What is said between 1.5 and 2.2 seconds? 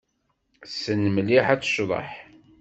ad tecḍeḥ.